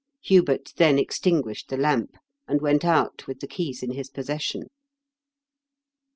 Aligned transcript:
Hubert 0.23 0.73
then 0.77 0.97
extinguished 0.97 1.69
the 1.69 1.77
lamp, 1.77 2.15
and 2.47 2.59
went 2.59 2.83
out, 2.83 3.27
with 3.27 3.39
the 3.39 3.45
keys 3.45 3.83
in 3.83 3.91
his 3.91 4.09
possession. 4.09 4.63